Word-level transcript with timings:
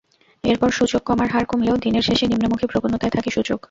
এরপর 0.43 0.69
সূচক 0.71 1.01
কমার 1.05 1.29
হার 1.29 1.45
কমলেও 1.45 1.77
দিনের 1.77 2.03
শেষে 2.03 2.25
নিম্নমুখী 2.27 2.65
প্রবণতায় 2.67 3.13
থাকে 3.15 3.29
সূচক। 3.29 3.59